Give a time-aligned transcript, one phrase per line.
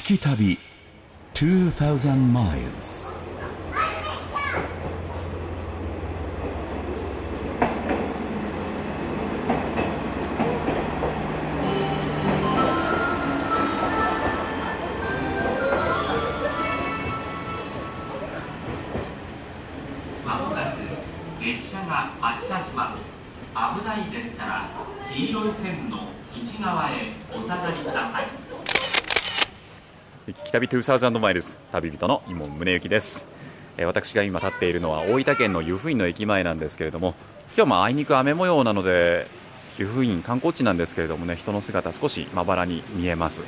[0.00, 0.58] き旅
[1.34, 3.12] 2000 miles
[30.26, 33.26] 「聞き旅2000マイルズ旅人の伊門宗行です。
[33.84, 37.14] 私が今立っているのは大分県の湯布院の駅前なんですけれども
[37.54, 39.26] 今日もあいにく雨模様なので
[39.76, 43.42] 湯布院観光地なんですけれどもね人の姿少しまばらに見えます。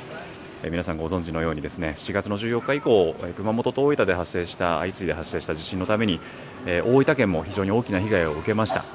[0.69, 6.19] 皆さんご存知のようにですね4月の14日以降熊本と大分で発生した相次いで発生した地震のために
[6.67, 8.85] 大分県も非常に大きな被害を受けました。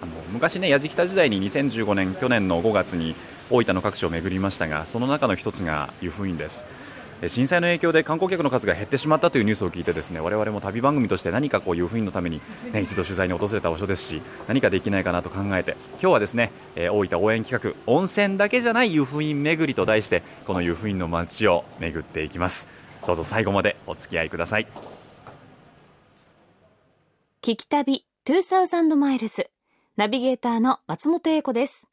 [0.00, 3.14] あの昔ね、矢敷北時代に2015年、去年の5月に
[3.50, 6.64] 大分の各地を巡りましたが、その中の一つが湯布院です。
[7.20, 12.40] え震災の影響で観光客の数が減ってしまったというニュースを聞いてですね我々も旅番組として何かこう湯布院のために、
[12.72, 22.68] ね、一度取材に訪れた場所ですし何かできないかなと考えて今日はですね、えー大分応援企画温泉だけじゃない湯布院巡りと題してこの湯布院の街を巡っていきます。
[23.06, 24.66] どうぞ最後までお付き合いください。
[27.42, 29.48] 聞き旅2000マイルズ
[29.96, 31.88] ナビゲーターの松本英子です。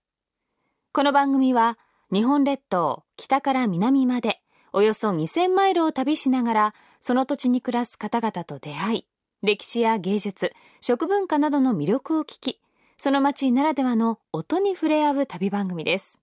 [0.91, 1.77] この番組は
[2.11, 4.41] 日本列島北から南まで
[4.77, 9.05] およそ2000マイルを旅しながらその土地に暮らす方々と出会い、
[9.41, 12.59] 歴史や芸術、食文化などの魅力を聞き、
[12.97, 16.19] その街ならではの音に触れ合う旅番組です。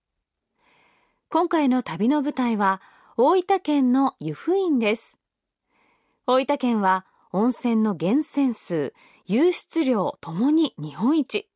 [1.31, 2.83] 今回の旅の舞台は
[3.17, 5.17] 大分県の湯布院です。
[6.27, 8.93] 大分県は温泉の源泉数、
[9.31, 11.49] 湧出量ともに日本一。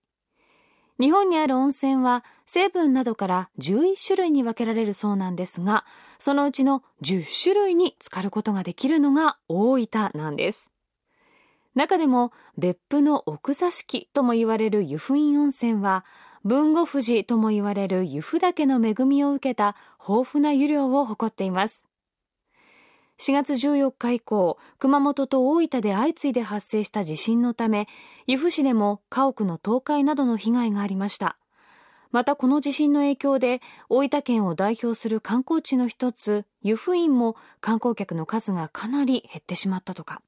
[0.99, 5.85] 日本にある温泉は成分などから11種類に分けられるそうなんですが、
[6.19, 10.73] そのうちの10種類に浸かることができるのが大分なんです。
[11.75, 16.07] 中でも別府の奥座敷とも言われる湯布院温泉は、
[16.43, 21.87] 豊後富士とも言われる湯布岳の恵みを受けた豊富な湯量を誇っています。
[23.19, 27.89] 4月14日以降、熊本と大分で相次いで発生した地震のため、
[28.27, 31.39] 由布市でも家屋の倒壊などの被害がありました。
[32.13, 40.21] またこの地震の影響で、大分県を代表する観光地の一つ、湯布院も観光客の数がかなり減ってしまったとか。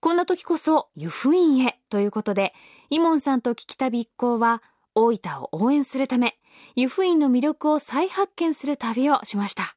[0.00, 2.54] こんな時こそ湯布院へということで、
[2.88, 4.62] イモンさんと聞き旅一行は、
[4.94, 6.38] 大分を応援するため、
[6.76, 9.76] 湯布院の魅力を再発見する旅をしました。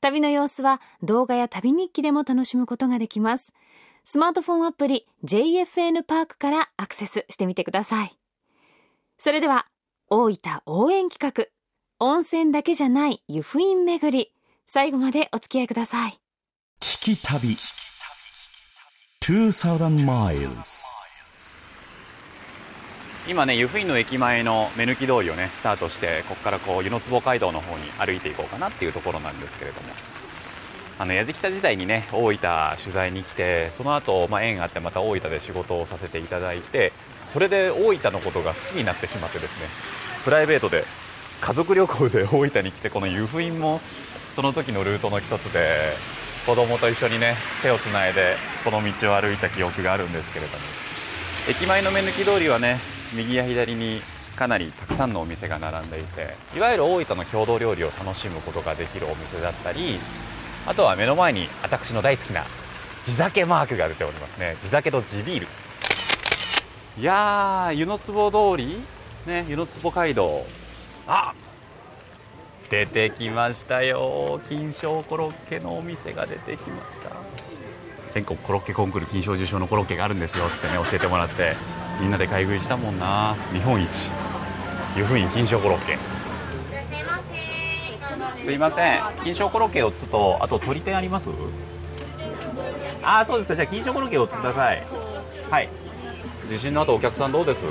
[0.00, 3.52] 旅の様子は動画や旅日記でも楽しむことができます。
[4.04, 8.18] スマートフォンアプリ JFN パークからアクセスしてみてください。
[9.18, 9.66] それでは、
[10.08, 11.46] 大分応援企画、
[11.98, 14.32] 温泉だけじゃない湯布院巡り、
[14.66, 16.18] 最後までお付き合いください。
[16.80, 17.56] 聞き旅。
[19.20, 20.99] 2000 miles
[23.30, 29.88] 今ね湯布院の駅前の目抜き通りをねスタートしてここからこう湯の坪街道の方に歩いていこうかなっていうところなんですけれども。
[30.98, 32.38] あの矢敷北時代にね大分
[32.76, 36.92] 取材に来てその後、まあ縁があってまた大分で仕事をさせていただいて
[37.30, 39.66] それで大分のことが好きになってしまってですね
[40.24, 40.84] プライベートで
[41.40, 43.80] 家族旅行で大分に来てこの湯布院も
[44.36, 45.94] その時のルートの一つで
[46.44, 50.64] 子供と一緒にね手をつないでこの道を歩いた記憶があるんですけれども。
[51.48, 54.02] 駅前の目抜き通りはね右や左に
[54.36, 59.98] かなりたくさんのお店が並んでいていわゆる大分の郷土料理を楽しむことができるお店だったり
[60.66, 62.44] あとは目の前に私の大好きな
[63.04, 64.56] 地酒マークが出ておりますね。
[64.62, 65.46] 地酒と地ビール。
[66.98, 68.82] いやー湯の坪通り
[69.26, 70.44] ね湯の坪街道。
[71.06, 71.34] あ
[72.68, 74.40] 出てきましたよ。
[74.48, 77.10] 金賞コロッケのお店が出てきました。
[78.10, 81.54] 全国コロッケコンクール金賞受賞のコロッケがあるんですよってね教えてもらって
[82.00, 83.36] みんなで買い食いしたもんな。
[83.52, 84.10] 日本一。
[84.96, 85.98] 湯布院金賞コロッケ。
[88.34, 89.00] すいません。
[89.22, 91.28] 金賞コロッケ4つとあと鶏天あります？
[93.02, 93.54] ああそうですか。
[93.54, 94.82] じゃあ金賞コロッケ4つください。
[95.50, 95.68] はい。
[96.48, 97.64] 地震の後お客さんどうです？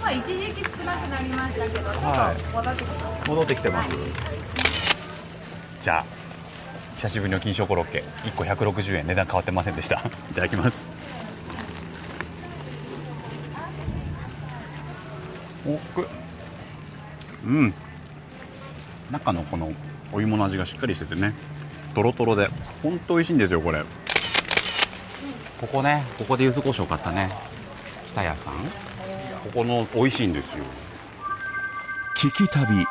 [0.00, 3.90] まあ一時期少なくなりましたけど、はいと戻ってきて戻ってきてます。
[5.82, 6.04] じゃあ
[6.96, 8.02] 久しぶりの金賞コロッケ。
[8.24, 9.06] 1個160円。
[9.06, 9.96] 値段変わってませんでした。
[10.32, 10.86] いただきます
[15.66, 16.06] おく
[17.44, 17.74] うん。
[19.10, 19.72] 中のこの
[20.12, 21.34] お芋の味がしっかりしててね。
[21.94, 22.48] とろとろで。
[22.82, 23.82] 本当美味しいんですよこれ。
[25.60, 26.02] ここね。
[26.18, 27.30] ここで柚子胡椒買ったね。
[28.12, 28.54] 北屋さん。
[28.54, 30.64] ここの美味しいんですよ。
[32.16, 32.84] 聞き旅。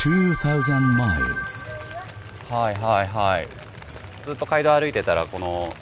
[0.00, 1.76] 2000 miles
[2.48, 3.48] はいはいはい。
[4.24, 5.74] ずっと街道歩いてたらこの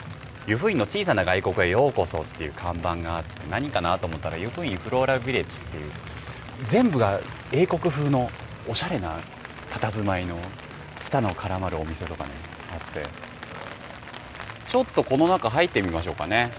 [0.47, 5.91] 湯布院の小さな外国へようこそっていう看板があって何かなと思ったら湯布院フローラルビレッジっていう
[6.67, 7.19] 全部が
[7.51, 8.31] 英国風の
[8.67, 9.19] おしゃれな
[9.71, 10.37] 佇まいの
[10.99, 12.31] ツタの絡まるお店とかね
[12.73, 13.27] あって。
[14.69, 16.51] ちょっとこの中入ってみましょうかね。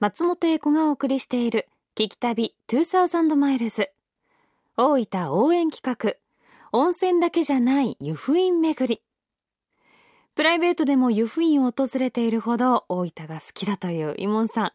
[0.00, 3.90] 松本英子がお送りしている聞き旅2000マイルズ
[4.76, 6.14] 大分応援企画。
[6.72, 9.03] 温泉だけじゃない湯布院巡り。
[10.34, 14.72] プライベートでも湯布院を訪れているほど大分が好きだというイモンさん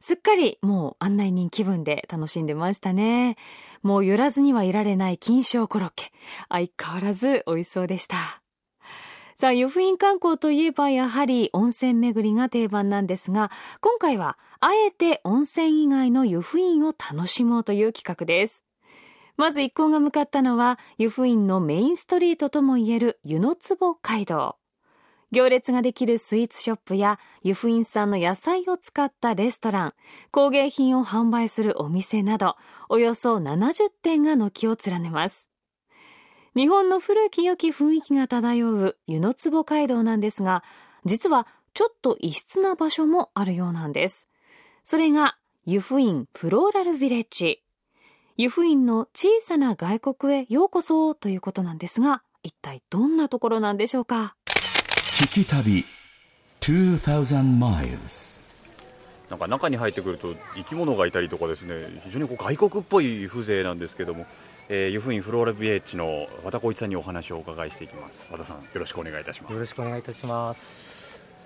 [0.00, 3.36] すっかりもう案内人気分で楽しんでましたね
[3.82, 6.12] もう寄らずにはいられない金賞コロッケ
[6.48, 8.42] 相変わらず美味しそうでした
[9.38, 13.50] さあ、湯布院観光といえばやはり温泉巡りが定番なんですが、
[13.82, 18.64] 今回はあえて温泉以外の湯布院を楽しもうという企画です。
[19.36, 24.56] まず一行が向かったのは、湯布院のメインストリートともいえる湯の壺街道。
[25.32, 29.94] 行列ができるスイーツショップや湯布院産の野菜を使ったレストラン、
[30.30, 32.56] 工芸品を販売するお店など、
[32.88, 35.48] およそ70店が軒を連ねます。
[36.54, 40.64] 日本の古き良き雰囲気が漂う湯の壺街道なんですが、
[41.04, 44.30] 実はちょっと異質な場所もあるようなんです。
[44.82, 45.36] それが、
[45.66, 47.62] 湯布院フローラルビレッジ。
[48.36, 54.36] 湯布院の小さな外国へようこそということなんですが、一体どんなところなんでしょうか？
[55.16, 55.82] 聞き旅
[56.60, 58.38] 2000 miles
[59.30, 64.26] なんか中に入ってくると生き物がいたりとかですね非常にこう外国っぽい風情なんですけども、
[64.68, 70.96] えー、湯布院フローラビレッジの和田光一さんにお話をお伺いしていきます和田さんよろしくお願いいたしますよろしくお願いいたします。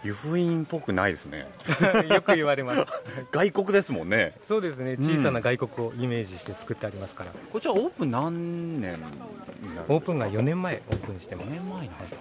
[0.02, 1.46] 湯布院っぽくないですね
[2.10, 2.86] よく言われます。
[3.30, 4.96] 外国ですもんねそうですね。
[4.96, 7.30] 小さな外国をイメージして作ってありますから。
[7.52, 8.98] こちらオープン何年
[9.88, 11.48] オープンが4年前オープンしてます。
[11.50, 12.16] 4年前なんだ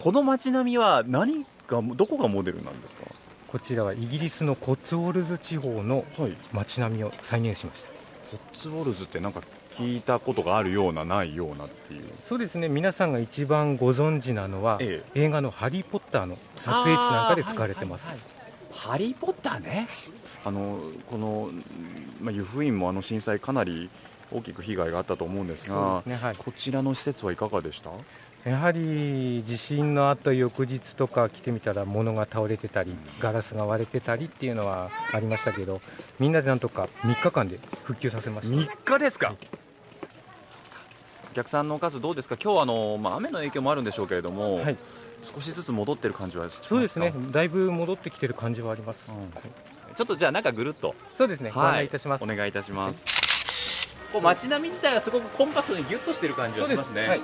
[0.00, 3.04] この街並みは何がどこがモデルなんですか？
[3.48, 7.90] こちらはイギリスのコッツウォルズ地方のはい街並みを再現しました。
[8.30, 9.42] コッツウォルズってなんか
[9.72, 12.70] 聞いたことがあるようなないようなっていうそうですね。
[12.70, 18.26] 皆さんが一番ご存知なのは、え映画のハリーポッターの撮影地なんかで使われてます。
[18.72, 19.86] ハリー・ポッターね
[20.46, 20.78] あの
[21.10, 21.50] この、
[22.22, 23.90] まあ、湯布院もあの震災かなり
[24.32, 26.14] 大きく被害があったと思うんですがね。
[26.14, 26.36] はい。
[26.36, 27.90] こちらの施設はいかがでした？
[28.44, 35.82] やはり地震のあった翌日とか来てみたら物が倒れてたりガラスが割れてたりっていうのはありましたけど
[36.18, 38.56] みんなでなんとか3日間で復旧させました。
[38.56, 39.34] 3日ですか？
[41.30, 42.36] お客さんの数どうですか？
[42.42, 44.76] 今日あの、まあ、雨の影響もあるんでしょうけれども、はい。
[45.22, 47.12] 少しずつ戻ってる感じはそうですね。
[47.30, 49.30] だいぶ戻ってきてる感じはあります、うん。
[49.94, 50.94] ちょっとじゃあ中ぐるっと。
[51.12, 52.24] そうですね、ご案内いたします。
[52.24, 57.06] お願いいたします、こう街並み自体はすごくコンパクトにギュッとしてる感じがしますね。
[57.06, 57.20] はい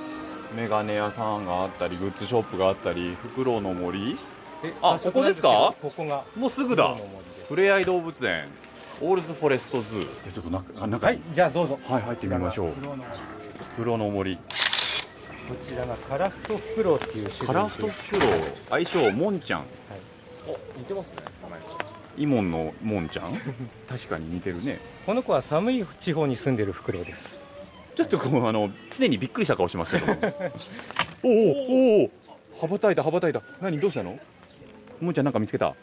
[0.55, 4.19] メガネ屋さんがあったりグッズショップがあったりフクロウの森？
[4.65, 5.75] えあここですか？
[5.83, 6.25] ここが。
[6.37, 6.97] もうすぐだ。
[7.49, 8.49] ふれあい動物園。
[9.01, 9.97] Owl's Forest。
[9.97, 11.03] ーでちょっと中中に。
[11.03, 11.79] はいじゃあどうぞ。
[11.87, 12.71] はい入ってみましょう。
[12.71, 14.37] フクロウの森。
[14.37, 14.43] こ
[15.69, 18.31] ちらがカラフトフクロウっていう種類カラフトフクロウ。
[18.71, 19.65] 愛称モンちゃん。
[20.79, 21.15] 似てますね。
[21.43, 21.61] 名前
[22.19, 23.35] イモンのモンちゃん？
[23.89, 24.81] 確かに似てるね。
[25.05, 27.37] この子は寒い地方に住んでるフクロウです
[27.97, 30.07] ちょっとこうあの常にびっくりした顔してますけど
[31.25, 32.11] おおおお
[32.61, 33.43] 羽ばたいた羽ばたいた。
[33.61, 34.19] 何どうしたの？
[35.01, 35.75] もんちゃんなんか見つけた？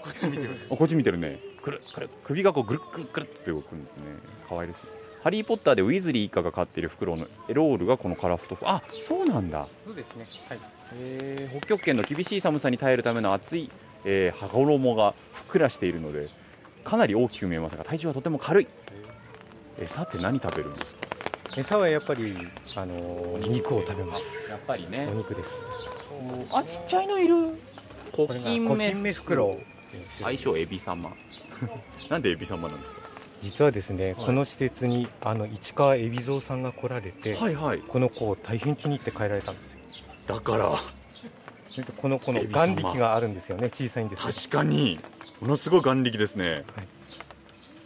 [0.00, 1.38] こっち見てるあこっち見てるね。
[1.62, 2.10] くるくる。
[2.24, 4.02] 首がこうぐるっくるっくるって動くんですね。
[4.48, 4.80] 可愛らしい。
[5.22, 9.66] ハリー・ポッターでウィズリー一家が飼っているフクロウのエロールがこのカラフトフあそうなんだ。
[9.84, 10.26] そうですね。
[10.48, 10.58] はい。
[10.98, 13.70] えー北極圏の厳しい寒さに耐えるための厚い、
[14.04, 16.26] えー羽衣がふっくらしているので
[16.84, 18.66] かなり大きく見えますが体重はとても軽い
[19.78, 21.00] 餌って何食べるんですか？
[21.56, 22.36] 餌はやっぱり、
[22.74, 24.50] あのー肉を食べます。
[24.50, 25.08] やっぱりね。
[25.10, 25.66] お肉です。
[26.52, 27.58] あちっちゃいのいる？
[28.12, 28.66] コキン
[29.02, 31.12] メコキ相性エビ様。
[32.10, 33.00] なんでエビ様なんですか？
[33.42, 34.26] 実はですね、はい。
[34.26, 37.78] この施設にあの市川海老蔵さんが来られて、はいはい。
[37.80, 40.04] この子を大変気に入って帰られたんですよ。
[40.26, 40.80] だから。
[41.96, 43.68] この子の眼力があるんですよね。
[43.68, 45.00] 小さいんです確かに。
[45.40, 46.64] ものすごい眼力ですね、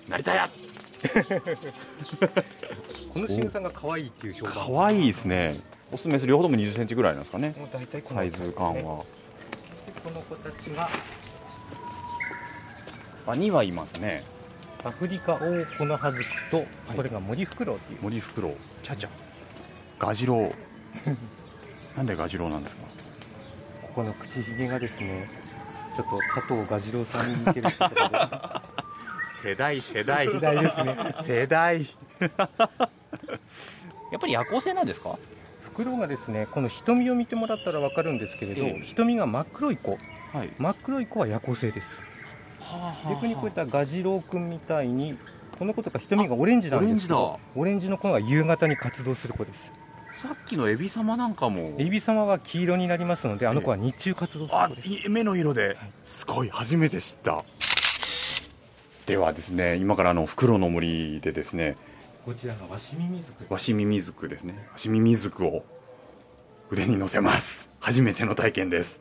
[0.07, 0.11] い。
[0.11, 0.51] なりたや
[3.13, 4.55] この仕草が可愛いっていう評判。
[4.79, 5.61] 可愛いですね。
[5.93, 7.55] オスメス両方とも2 0センチぐらいなんですかね。
[7.59, 8.75] もう大体このサイズ感は。
[8.75, 9.07] でこ
[10.11, 10.89] の子たちが
[13.27, 14.25] あ2羽いますね。
[14.85, 15.41] アフリカオオ
[15.77, 16.65] コノハズクと、
[16.95, 17.99] これがモリフクロウっていう。
[18.03, 18.57] 森フクロウ。
[18.83, 19.09] チャチャ。
[19.99, 20.55] ガジロウ。
[21.97, 22.83] なんでガジロウなんですか？
[23.83, 25.29] ここの口ひげがですね
[25.97, 27.67] ちょっと佐藤蛾次郎さんに似てる
[29.43, 30.27] 世代世代。
[30.27, 30.97] 時代ですね。
[31.23, 31.87] 世代。
[34.11, 35.19] やっぱり夜行性なんですか？
[35.75, 38.83] 袋がですねこの瞳を見てもらったら分かるんですけれど、ええ。
[38.85, 39.99] 瞳が真っ黒い子。
[40.33, 40.51] はい。
[40.59, 41.87] 真っ黒い子は夜行性です。
[43.09, 45.17] 逆にこういったガジロウ君みたいに
[45.59, 49.71] この子とか瞳がオレンジなんですけどオレンジオレンジの子が夕方に活動する子です。
[50.13, 51.75] さっきのエビ様なんかも。
[51.79, 55.07] エビ様は黄色になりますのであの子は日中活動するあ子です。
[55.07, 55.77] い目の色で。
[56.03, 56.51] すごい。
[56.51, 57.45] 初めて知った
[59.09, 61.79] ではですね今からあの袋の森でですね
[62.27, 65.65] こちらがワシミミズクワシミミズクですねワシミミズクを
[66.71, 67.71] 腕に乗せます。
[67.81, 69.01] 初めての体験です。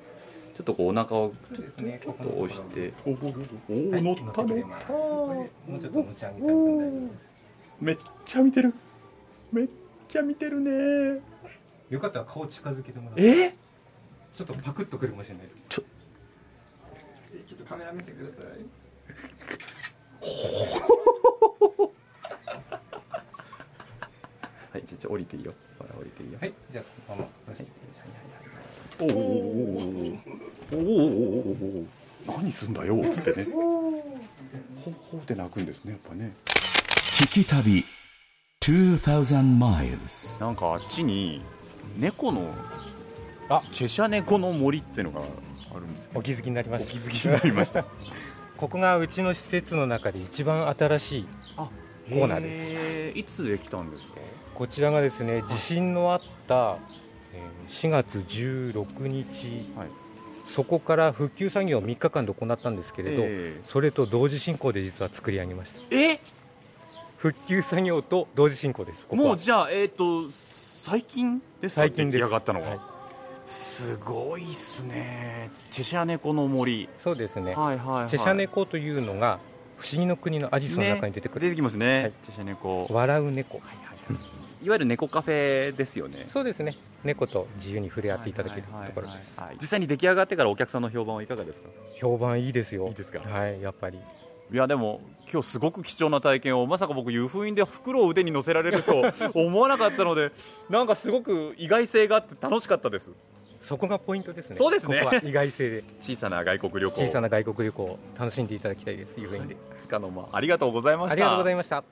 [0.56, 2.94] ちょっとこうお腹をちょっと押して。
[3.06, 4.02] おおおはい。
[4.02, 4.48] 乗った乗ったも
[5.78, 7.14] うちょっと持ち上げてあげても大丈夫です。
[7.82, 8.74] めっちゃ見てる。
[9.52, 9.68] めっ
[10.08, 11.22] ちゃ見てるね。
[11.90, 13.28] よかったら顔近づけてもらって。
[13.28, 13.56] え？
[14.34, 15.68] ちょっとパクッとくるかもしれないですけど。
[15.68, 15.84] ちょ。
[17.46, 19.87] ちょっとカメラ見せてください
[24.72, 25.54] はいじゃあちょ降りていいよ。
[25.80, 26.38] ほら降りていいよ。
[26.40, 27.54] はいじゃあこのまま。
[27.54, 29.10] 出してください。
[29.10, 29.22] おおお
[30.72, 31.06] おおおお
[32.30, 33.48] おお何すんだよっつってね。
[34.84, 36.34] ほほって鳴くんですねやっぱね。
[36.46, 37.86] 聞き旅
[38.62, 40.42] 2000 miles.
[40.44, 41.42] なんかあっちに
[41.98, 42.54] 猫の
[43.50, 43.62] あ。
[43.72, 45.22] チェシャ猫の森っていうのが
[45.74, 46.20] あるんですけど。
[46.20, 46.92] お気づきになりました。
[46.92, 47.86] お気づきになりました
[48.58, 51.70] ここがうちの施設の中で一番新しいあ
[52.10, 53.18] コーナーです。
[53.20, 54.18] いつできたんですか？
[54.56, 56.78] こちらがですね地震のあった
[57.34, 59.88] えー4月16日、はい。
[60.48, 65.80] そこから復旧作業を3日間で行ったんですけれど、えそれと同時進行で実は作り上げました。
[65.82, 66.20] ーえ？
[67.18, 69.06] 復旧作業と同時進行です。
[69.12, 71.82] もうじゃあえっ、と最近ですか？
[71.82, 72.80] 最近で来上がったのが、はい
[73.48, 75.50] すごいっすね。
[75.72, 76.90] チェシャ猫の森。
[77.00, 79.40] そうですね、はいはい、はい、チェシャ猫というのが
[79.78, 82.14] 不思議の国のアリスの中に出てくる、出てきますね、はい。
[82.26, 83.58] チェシャ猫笑う猫、
[84.62, 86.28] いわゆる猫カフェですよね。
[86.34, 86.76] そうですね。
[87.04, 89.40] 猫と自由に触れ合っていただけるはいところです。
[89.40, 91.70] はいはい実際に出来上がってからお客さんの評判はいかがですか？
[92.00, 92.88] 評判いいですよ。
[92.88, 93.20] いいですか？
[93.20, 93.98] はいやっぱり。
[94.52, 95.02] いやでも
[95.32, 100.32] 今日すごく貴重な体験をまさか僕湯布院で袋を腕に乗せられると思わなかったので
[100.70, 103.12] なんかすごく意外性があって楽しかったです
[103.62, 104.56] そこがポイントですね。
[104.56, 105.00] そうですね。
[105.00, 105.84] ここは意外性で。
[106.00, 107.02] 小さな外国旅行。
[107.02, 109.20] 小さな外国旅行を楽しんでいただきたいです。
[109.20, 109.56] いうふうに。
[109.78, 111.14] つかの間ありがとうございました。
[111.14, 111.84] ありがとうございました。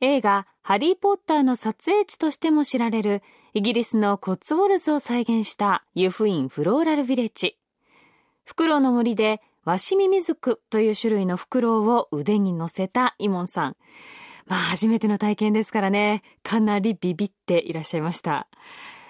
[0.00, 3.22] 映画「ハリー・ポッター」の撮影地としても知られる
[3.54, 7.56] イギリスのコッツウォルズを再現した湯布院フローラルヴィレッジ。
[8.44, 13.76] フクロウの森でワシミミズクという種類のフクロウを腕に乗せたイモンさん。
[14.46, 16.22] まあ初めての体験ですからね。
[16.42, 18.48] かなりビビっていらっしゃいました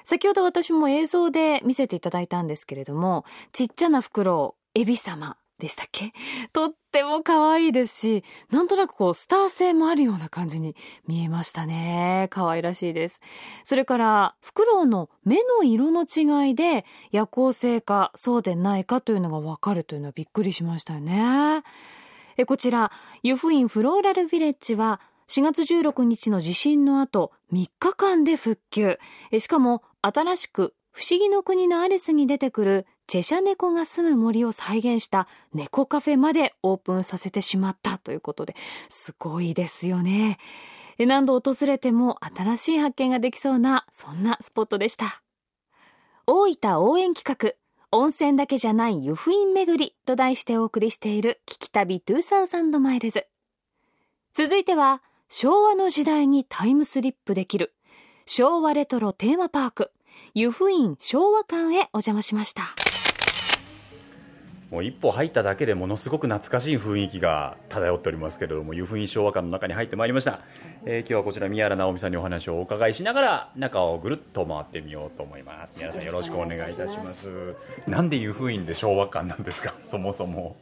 [0.04, 6.12] 先ほど私も映像で見せていただいたんですけれどもちっちゃなフクロウエビ様でしたっけ？
[6.52, 10.74] とっても可愛いですし、なんとなくこうスター性もあるような感じに
[11.06, 12.26] 見えましたね。
[12.30, 13.20] 可愛らしいです。
[13.62, 21.62] それから、フクロウの目の色の違いで夜行性かそうでないかというのがわかるというのはびっくりしましたよね。
[22.36, 22.90] えこちら、
[23.22, 28.98] 湯布院フローラルヴィレッジは4月16日の地震の後3日間で復旧。
[29.38, 38.54] しかも新しく不思議の国のアリスに出てくるチェシャ猫が住む森を再現した猫カフェまでオープンさせてしまったということで、
[38.88, 40.38] すごいですよね。
[40.98, 45.22] 何度訪れても新しい発見ができそうな、そんなスポットでした。
[46.26, 47.54] 大分応援企画、
[47.90, 53.26] 温泉だけじゃない湯布院巡りと題してお送りしている聞き旅2000マイルズ。
[54.34, 57.74] 続いては、昭和の時代にタイムスリップできる、
[58.26, 59.90] 昭和レトロテーマパーク、
[60.34, 62.62] 湯布院昭和館へお邪魔しました。
[64.70, 70.40] もう一歩入っただけでものすごく懐かしい雰囲気が漂っておりますけれども湯布院昭和館の中に入ってまいりました、
[70.86, 75.74] えー今日はこちら宮原直美さんにお話をお伺いしながら中をぐるっと回ってみようと思います。
[75.76, 77.54] 宮原さんよろしくお願いいたします。
[77.86, 79.74] なんで湯布院で昭和館なんですか？
[79.80, 80.56] そもそも。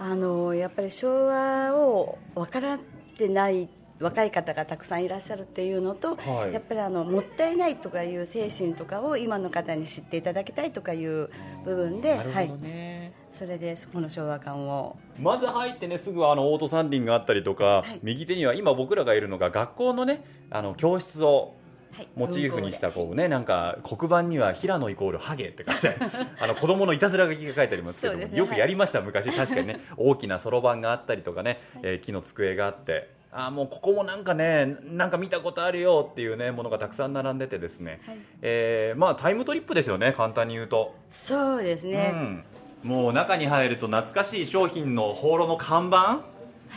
[0.00, 2.78] あのやっぱり昭和を分からっ
[3.16, 3.68] てない
[4.00, 6.52] 若い方がたくさんいらっしゃるっていうのと、はい。
[6.52, 11.30] やっぱりあのもったいないとかいう精神とかを今の方に知っていただきたいとかいう
[11.64, 14.96] 部分で、はい、ね、それでこの昭和館を。
[15.18, 18.00] まず入ってねすぐあのオート三輪があったりとか、い。
[18.02, 21.56] 右手には今僕らがいるのが学校のねあの教室を
[21.96, 22.08] はい。
[22.16, 25.96] モチーフにしたこうねなんか黒板には平野イコールハゲって書いて
[26.40, 29.78] あ の子供のいたずら書きが書いてありますけども、よくやりました昔確かにね。
[29.96, 38.18] 大きなそろばんがあったりとかね、えー木の机があってあーもうここもなんかねなんか見たことあるよっていうねものがたくさん並んでてですね、はい。
[38.42, 42.44] えーまあタイムトリップですよね簡単に言うと、そうですね、うん、
[42.84, 45.98] もう中に入ると懐かしい商品の放浪の看板？
[45.98, 46.22] は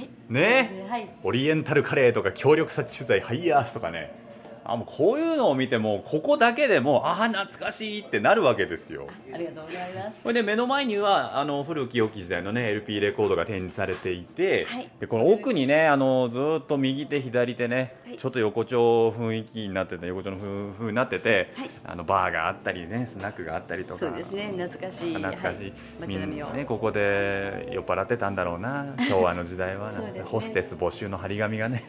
[0.01, 0.09] い。
[0.29, 0.87] ね？
[0.89, 1.07] はい。
[1.23, 4.26] オリエンタルカレーとか強力殺虫剤ハイヤースとかね
[4.69, 9.07] あもうこういうのを見てもここだけでもああ懐かしいってなるわけですよ。
[9.33, 10.19] ありがとうございます。
[10.21, 14.89] これで目の前にはあの古き良き時代のね LP レコードが展示されていて、はい。
[14.99, 18.17] でこの奥にねあのずーっと右手左手ね、はい。
[18.17, 21.69] ちょっと横丁雰囲気になってて横丁の風風になってて、はい。
[21.85, 23.99] あのバーがあったりねスナックがあったりとか。
[23.99, 25.15] そうですね懐かしい。
[25.15, 26.07] 懐かしい、はい。
[26.07, 29.93] みんなねここで酔っ払ってたんだろうな 昭和の時代は。
[29.93, 30.21] ね。
[30.25, 31.85] ホステス募集の張り紙がね。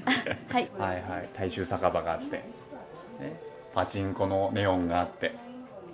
[0.48, 0.68] はい。
[0.78, 1.28] はいはい。
[1.36, 2.42] 大衆酒場があって、
[3.18, 3.40] ね、
[3.74, 5.34] パチンコのネオンがあって。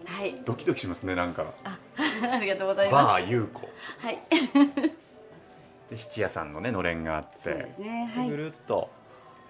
[0.05, 0.35] はい。
[0.45, 1.47] ドキドキしますねなんか。
[1.65, 3.07] ありがとうございます。
[3.07, 3.61] バー優子
[3.99, 4.19] はい。
[5.91, 7.39] で質屋さんのねのれんがあって。
[7.39, 8.29] そうですねはい。
[8.29, 8.91] ぐるっと、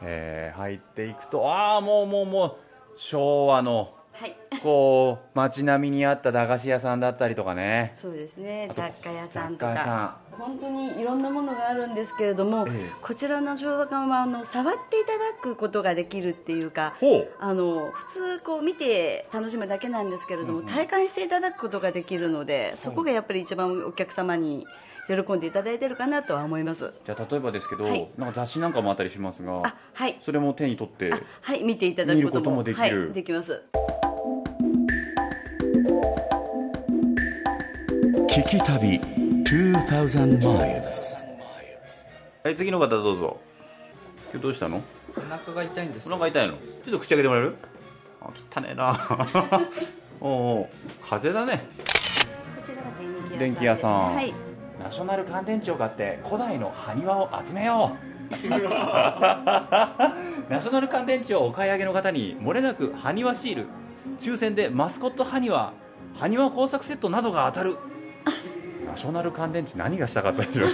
[0.02, 2.56] えー入っていくとああもうもうもう
[2.96, 4.36] 昭和のはい。
[4.62, 7.92] こう街並みにあった駄菓子屋さんだったりとかね。
[7.94, 8.70] そうですね。
[8.72, 10.18] 雑貨屋さんとか。
[10.38, 12.90] 本当にいろんなものがあるんですけれども、ええ。
[13.02, 17.30] こちらの昭和館はあの触っていただくことができるっていうかほう。
[17.38, 24.66] あの普通こう見て楽しむだけなんですけれども、体感していただくことができるのでそこがやっぱり一番お客様に
[25.06, 26.92] 喜んでいただいてるかなとは思います。
[27.04, 28.08] じゃあ例えばですけど、はい。
[28.16, 30.18] なんか雑誌なんかもあったりしますがあはい。
[30.22, 31.62] それも手に取ってあはい。
[31.62, 32.22] 見ていただくことも。
[32.22, 33.04] 見ることもできる。
[33.06, 33.62] はい、できます
[38.34, 39.00] 聞き旅
[39.44, 41.24] 2000 miles
[42.42, 43.40] はい次の方どうぞ。
[44.32, 44.82] 今日どうしたの？
[45.16, 46.54] お腹が痛いんですお腹痛いの？
[46.54, 47.56] ちょっと口開けてもらえる？
[48.20, 49.00] あ汚ねえな。
[50.20, 50.68] おうおう。
[51.08, 51.64] 風邪だね。
[51.78, 52.82] こちらが
[53.30, 54.12] 電電気屋さ気屋さん。
[54.14, 54.34] んですね
[54.84, 57.96] ナショナル乾電池を買って古代の埴輪を集めよう。
[60.50, 63.66] ナショナル乾電池をお買い上げの方に漏れなく埴輪シール。
[64.18, 65.72] 抽選でマスコット埴輪
[66.18, 67.76] 埴輪工作セットなどが当たる
[68.86, 70.68] ナショナル乾電池何がしたかったでしょう。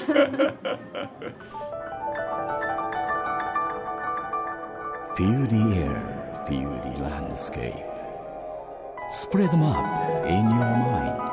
[5.17, 7.75] Feel the air, feel the landscape.
[9.11, 9.79] Spread them up
[10.29, 11.31] in your mind.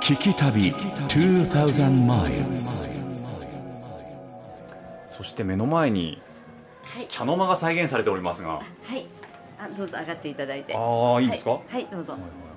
[0.00, 2.88] 聞き旅2000 miles.
[5.16, 6.20] そして目の前に
[6.82, 7.06] はい。
[7.08, 8.48] 茶の間が再現されておりますが。
[8.50, 8.62] は
[8.96, 9.06] い。
[9.58, 10.74] あどうぞ上がっていただいて。
[10.74, 12.14] ああいいですか、はい、はいどうぞ。
[12.14, 12.51] ちょっとね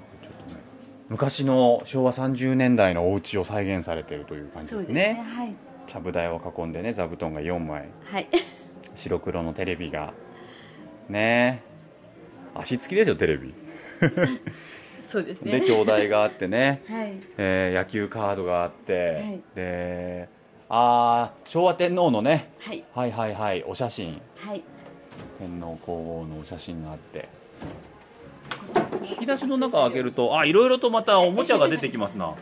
[1.09, 4.93] 昔の昭和30年代のお家を再現されているという感じですね。
[4.93, 5.55] ですねはい。
[5.87, 7.89] ちゃぶ台を囲んでね座布団が4枚。
[8.05, 8.27] はい。
[8.95, 10.13] 白黒のテレビが
[11.09, 11.61] ね
[12.55, 13.53] え足つきですよテレビ。
[15.05, 15.59] そうですね。
[15.59, 17.13] で兄弟があってね、 はい。
[17.37, 19.41] えー野球カードがあって、はい。
[19.53, 20.29] で
[20.67, 22.83] ああ昭和天皇のねはい。
[22.95, 24.19] はいはいはいお写真。
[24.37, 24.63] はい。
[25.37, 27.29] 天皇皇后のお写真があって
[29.09, 32.33] 引き出しの中開けるとあいろいろとまたおもちゃが出てきますな。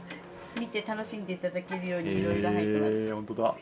[0.60, 3.56] 見て楽しんでいただけるようにいろいろ入ってます、えー本当だ。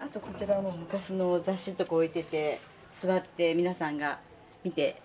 [0.00, 2.60] あとこちらも昔の雑誌とか置いてて
[2.92, 4.20] 座って皆さんが
[4.64, 5.02] 見て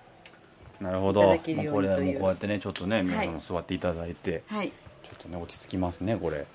[0.79, 1.21] なるほど。
[1.23, 4.71] もうこれもうこうやってねちょっとね皆さんも座っていただいて、はい。
[5.03, 6.45] ちょっとね落ち着きますねこれ。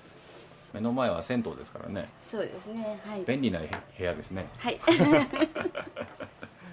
[0.73, 2.09] 目の前は銭湯ですからね。
[2.21, 3.23] そうですねはい。
[3.25, 4.47] 便利な部屋ですね。
[4.57, 4.79] はい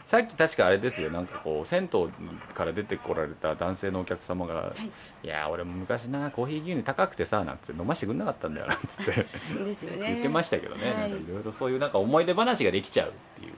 [0.07, 1.11] さっき確かあれですよ。
[1.11, 2.09] なんかこう銭湯
[2.55, 4.73] から出てこられた男性のお客様が
[5.25, 9.27] 「い、や俺も昔なコーヒー牛乳高くてさ」なんて飲ましてくんなかったんだよなんつって
[9.65, 10.13] ですよね。
[10.13, 11.11] 言ってましたけどね、はい。
[11.11, 13.53] いろいろそういうなんか思い出話ができちゃうっていう。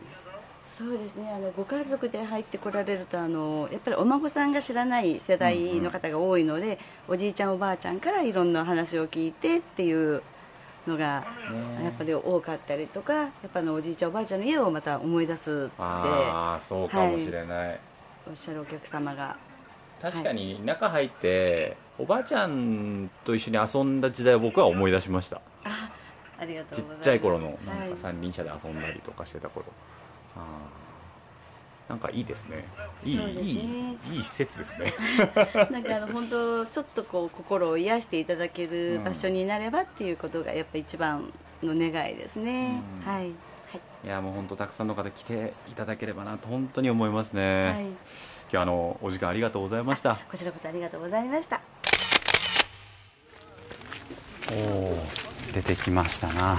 [0.62, 1.30] そうですね。
[1.30, 10.22] あのご家族で入ってこられるとあのやっぱりお孫さんが知らない世代の方が多いので、おじいちゃんおばあちゃんからいろんな話を聞いてっていう
[10.86, 11.24] のが
[11.82, 17.80] やっぱり多かったりとかやっぱりおじいちゃんおばあちゃんの家をまた思い出すってああそうかもしれない、
[18.28, 19.36] おっしゃるお客様が。
[20.00, 25.40] 確かに中入って、おばあちゃんと一緒に遊んだ時代を僕は思い出しました。
[26.40, 27.04] ありがとちっうございます。
[27.04, 27.90] ちゃい頃のなんはい。
[27.90, 29.66] か三輪車で遊んだりとかしてた頃、
[30.36, 30.42] あー
[31.88, 32.64] なんかいいですね。
[33.02, 33.32] いいね。
[33.32, 33.50] い
[34.12, 34.92] いいい施設ですね。
[35.70, 43.10] なんかあの本当ちょっとこう心を癒していただける場所になればっていうことがやっぱ一番の願いですね、うん。
[43.10, 43.32] はい、はい。
[44.04, 47.96] いやもう本当たくさんの方来ていただければなと本当に思いますね、はい、今
[48.50, 50.16] 日はあのお時間ありがとうございました。
[50.30, 51.60] こちらこそありがとうございました。
[54.52, 55.06] おお
[55.54, 56.58] 出てきましたな。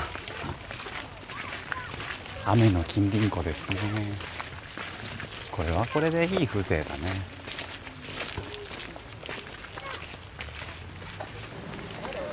[2.46, 3.78] 雨の金輪湖ですね
[5.52, 5.86] これは？
[5.88, 7.40] これでいい風情だね。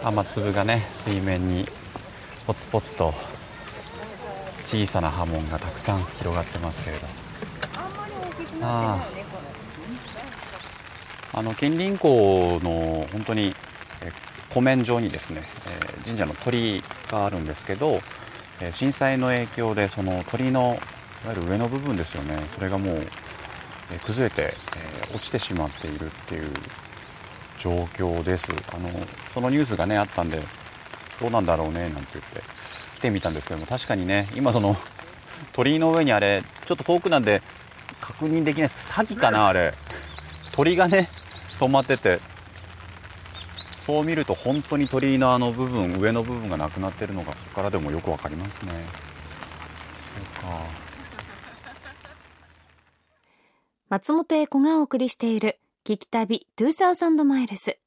[0.05, 1.67] 雨粒がね水面に
[2.47, 3.13] ポツポツと
[4.65, 7.07] 小さな波紋がたくさん広がってますけれど。
[8.63, 9.05] あ
[11.33, 11.43] ああ。
[11.43, 13.55] の近隣湖の本当に
[14.01, 14.13] え
[14.51, 18.01] 湖面上にですね、えー神社の鳥居があるんですけど、
[18.61, 20.79] えー震災の影響でその鳥居のい
[21.25, 22.37] わゆる上の部分ですよね。
[22.55, 23.07] それがもう
[23.93, 24.55] え崩れて、
[25.13, 26.51] え落ちてしまっているっていう
[27.59, 28.47] 状況です。
[28.73, 28.91] あの
[29.33, 30.43] そのニュースがねあったんで
[31.21, 32.43] どうなんだろうねなんて言って
[32.97, 34.77] 来てみたんですけども確かにね今その
[35.53, 37.43] 鳥居の上にあれちょっと遠くなんで
[38.01, 39.75] 確認できない詐欺かなあれ。
[40.53, 41.09] 鳥がね
[41.59, 42.21] 止まってて
[43.79, 48.73] そう見ると本当に鳥居のあの部分上の部分がなくなってるのがここからでもよくわかりますね。
[50.03, 50.86] そうか。
[53.89, 57.79] 松本英子がお送りしている聞き旅2000マイルズ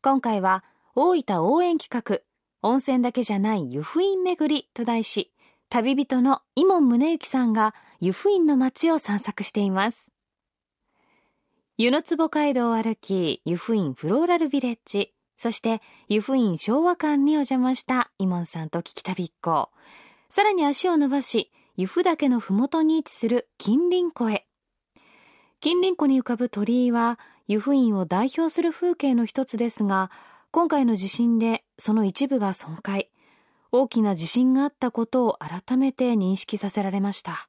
[0.00, 2.22] 今回は大分応援企画
[2.66, 5.30] 温泉だけじゃない湯布院巡りと題し
[5.68, 10.10] 旅人の伊門宗行さんが湯布院の街を散策しています。
[11.76, 19.68] 湯の坪街道を歩き湯布院フローラルビレッジそして湯布院昭和館にお邪魔した伊門さんと聞き旅一行
[20.30, 24.45] さらに足を伸ばし湯布岳のふもとに位置する金輪湖へ。
[25.66, 30.12] 近隣湖に浮かぶ鳥居は湯布院を代表する風景の一つですが
[30.52, 33.08] 今回の地震でその一部が損壊。
[33.72, 37.48] 大きな地震があったことを改めて認識させられました。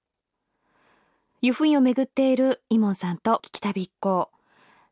[1.44, 4.32] 湯布院を巡っているイモンさんと聞き旅一行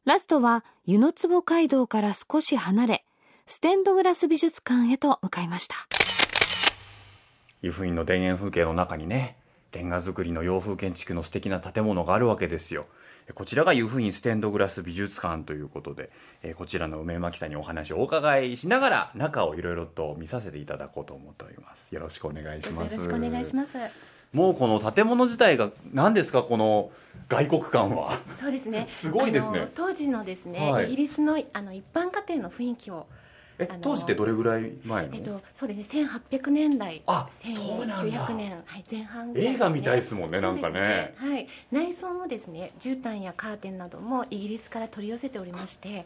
[0.06, 3.06] ラストは湯の坪街道から少し離れ
[3.48, 5.76] ステンドグラス美術館へと向かいました。
[7.64, 9.36] 湯布院の田園風景の中にね
[9.72, 12.86] レンガ造りの洋風建築の素敵な建物があるわけですよ。
[13.34, 16.12] こちらが湯布院ステンドグラス美術館ということで
[16.44, 21.94] えこちらの梅巻さんにお話をお伺いしながら中をいろいろと見させていただこうと思っております。
[21.94, 22.94] よろしくお願いします。
[22.94, 23.72] よろしくお願いします。
[24.32, 26.92] もうこの建物自体が何ですかこの
[27.30, 28.20] 外国感は？
[28.40, 28.84] そうですね。
[28.88, 29.72] すごいですね。
[29.74, 30.88] 当時のですね、はい。
[30.88, 33.08] イギリスのあの一般家庭の雰囲気を、
[33.58, 38.28] え当時ってどれぐらい前の、えっとそうですね、1800年代、あそうなんだ。
[38.28, 41.16] 1900年はい前半ぐらい映画みたいですもんねなんかね。
[41.20, 41.48] そうですはい。
[41.72, 46.06] 内装もですね、絨毯やカーテンなどもイギリスから取り寄せておりまして、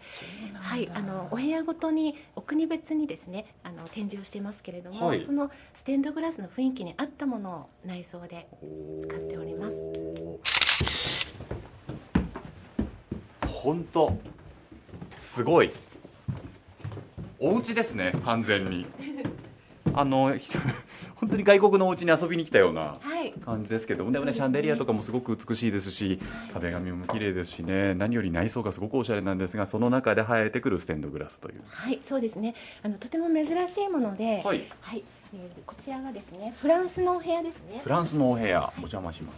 [0.54, 5.24] はい、あのお部屋ごとにお国別にですね、あの展示をしていますけれども、はい。
[5.26, 8.48] そのステンドグラスの雰囲気に合ったものを内装で
[9.02, 9.76] 使っております。
[13.48, 14.18] 本当
[15.18, 15.72] すごい
[17.40, 18.86] お家ですね完全に
[19.94, 20.34] あの
[21.16, 23.34] 本当に外国のお家に遊びに来たようなはい。
[23.46, 26.20] 感じですけどもでもねシャンデリアとかもすごく美しいですし
[26.54, 32.54] 壁紙も綺麗ですしね何より内装がすごくおしゃれなんですがその中で生えてくるステンドグラスというはい、そうですね。
[32.84, 37.90] あのとても珍しいもので、はいはい、えーこちらがですね、フランスのお部屋ですねフ。
[37.90, 39.38] ランスのお部屋お邪魔します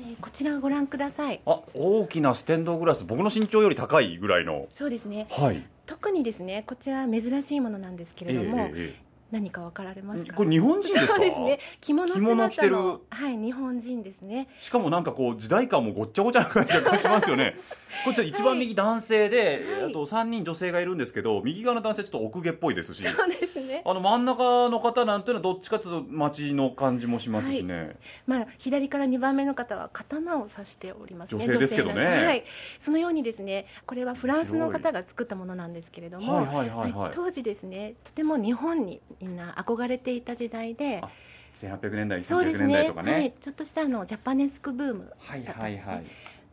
[0.00, 1.40] えーこちらをご覧ください。
[1.46, 5.26] あ大きなステンドグラス僕の身長より高いぐらいのそうですね。
[5.30, 8.94] はい特にですね、こちら珍しいものなんですけれども、え
[9.30, 10.34] 何かわかられますか？
[10.34, 11.14] これ日本人ですか？
[11.14, 11.58] そうですね。
[11.80, 14.48] 着物着物着てる姿のはい日本人ですね。
[14.58, 17.56] しかもなんかこう時代感もごっちゃごちゃな感じがしますよね
[18.04, 23.82] こちら一番右男性で、はいあと3人女性がいるんですけど右側の男性ちょっと奥毛っぽいですしそうですね。
[23.84, 31.44] あの真ん中の方なんていうのはどっちかというと町の感じもしますしね、まあ左から2番目の方は刀を指しておりますね。
[31.44, 32.44] 女性ですけどねはい。
[32.80, 41.10] そのようにですね、これはフランスの方が作ったものなんですけれども、はいはいはいはい当時ですね、とても日本にみんな憧れていた時代であ、
[41.54, 42.66] 1800年代1900そうですね。
[42.66, 43.12] 年代とかね。
[43.12, 46.04] はい、ちょっとしたあのジャパネスクブームだったんですね、はいはいはい。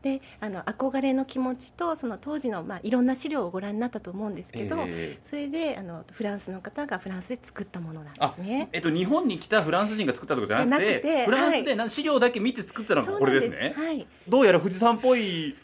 [0.01, 5.19] であの憧れの気持ちとその当時の、まあ、いろんな資料をご覧になったと思うんですけど、ええ。
[5.29, 8.69] それであのフランスの方がフランスで作ったものなんあですね。
[8.73, 13.73] えっと、日本に来たフランス人が作ったとかじゃなくてじゃなくてフランスはいでな資料だけ見て作ったのがこれですね。
[13.75, 15.55] はい、どうやら富士山っぽい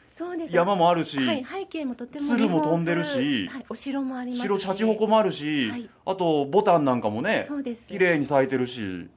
[0.49, 5.89] 山もあるし、はい、背景もとても鶴も飛んでるしはい、お城もあります白シャチホコもあるし、はい。
[6.05, 7.83] あとボタンなんかもねそうです。
[7.87, 9.09] 綺麗に咲いてるし。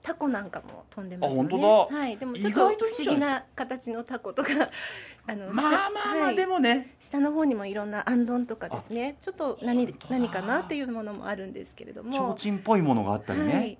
[0.00, 1.48] タコなんかも飛んでますよね。
[1.48, 1.98] あ本当だ。
[1.98, 2.76] はい、でもちょっと不思
[3.10, 4.50] 議な形のタコとか
[5.26, 6.36] あのまあまあまあ、はい。
[6.36, 6.94] でもね。
[7.00, 9.16] 下の方にもいろんなあんどんとかですね。
[9.20, 12.36] ちょっと何何かなっていうものもあるんですけれども。
[12.38, 13.78] 提灯っぽいものがあったりね、はい、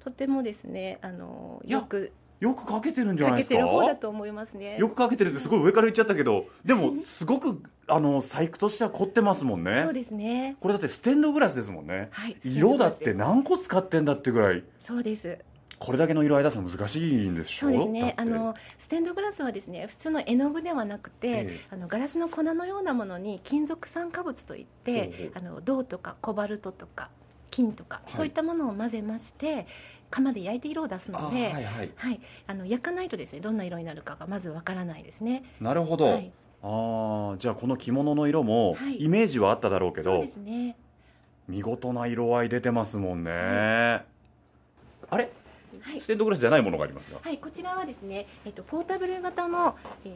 [0.00, 3.56] とてもですねあのよくよくかけてるんじゃなかけいですか？
[3.56, 4.76] てる方だと思いますね。
[4.76, 9.82] よくかけてるってすごい上から言っちゃったけどでもすごくあの細工としては凝ってますもんね。
[9.84, 10.56] そうですね。
[10.60, 14.64] これだってステンドグラスですもんね、はい色だって何個使ってんだってぐらい。
[14.84, 15.38] そうです。
[15.78, 17.66] これだけの色合い出すの難しいんでしょ？
[17.66, 18.14] そうですね。
[18.16, 21.60] あのステンドグラスはですね普通の絵の具ではなくて、ええ。
[21.70, 27.10] あのガラスの粉のようなものに金属酸化物といって、あの銅とかコバルトとか
[27.52, 28.12] 金とか、はい。
[28.12, 29.68] そういったものを混ぜまして
[30.10, 31.90] 窯で焼いて色を出すあので、はいはい。
[31.94, 35.44] はい、あの焼かないとですねどんな色になるかがまずわからないですね。
[35.60, 39.04] なるほど、はい、ああじゃあこの着物の色もはい。
[39.04, 40.76] イメージはあっただろうけど、そうですね。
[41.46, 44.04] 見事な色合い出てますもんね、あ
[45.12, 45.30] れ？
[45.80, 46.00] はい。
[46.00, 50.12] ステンドグラスじゃないものがありますが、はい、こちらはですね、えっと、ポータブル型の、えー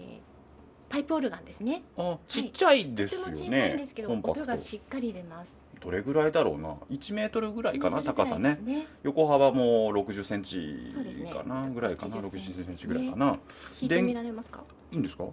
[0.88, 1.82] パイプオルガンですね。
[1.98, 5.52] あちっちゃいですよとても小さいんねですけど音がしっかり出ます
[5.86, 8.58] どれぐらいだろうな？1メートルぐらいかな1メートル高さね。
[9.04, 10.92] 横幅も60センチ
[11.32, 13.26] かなぐらいかな？60 60センチぐらいかな？
[13.26, 13.38] 弾
[13.82, 14.64] いてみられますか？
[14.90, 15.26] いいんですか？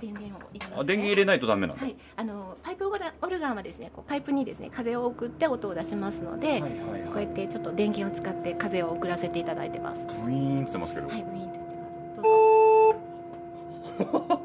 [0.00, 2.90] 電源を入れます、ね、あ電源入れないとダメなんだ、はい、あのパイプオ
[3.28, 10.00] ルガンはですねこうパイプにですね風を送って音を出しますので、はいはいこうやってちょっと電源を使って風を送らせていただいてます。
[10.24, 11.60] ブイーンってますけど、はい、ウィーンと言って
[13.98, 14.12] ます。
[14.12, 14.40] どうぞ。